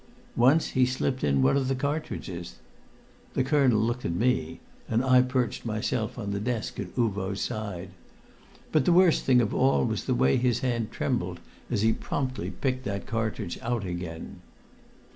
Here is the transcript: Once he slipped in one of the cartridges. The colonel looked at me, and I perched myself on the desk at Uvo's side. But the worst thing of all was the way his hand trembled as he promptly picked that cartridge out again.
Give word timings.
Once 0.35 0.69
he 0.69 0.83
slipped 0.83 1.23
in 1.23 1.43
one 1.43 1.55
of 1.55 1.67
the 1.67 1.75
cartridges. 1.75 2.55
The 3.35 3.43
colonel 3.43 3.77
looked 3.77 4.03
at 4.03 4.11
me, 4.15 4.59
and 4.89 5.03
I 5.05 5.21
perched 5.21 5.63
myself 5.63 6.17
on 6.17 6.31
the 6.31 6.39
desk 6.39 6.79
at 6.79 6.95
Uvo's 6.95 7.39
side. 7.39 7.89
But 8.71 8.85
the 8.85 8.93
worst 8.93 9.25
thing 9.25 9.41
of 9.41 9.53
all 9.53 9.85
was 9.85 10.05
the 10.05 10.15
way 10.15 10.37
his 10.37 10.61
hand 10.61 10.91
trembled 10.91 11.39
as 11.69 11.83
he 11.83 11.93
promptly 11.93 12.49
picked 12.49 12.83
that 12.85 13.05
cartridge 13.05 13.59
out 13.61 13.85
again. 13.85 14.37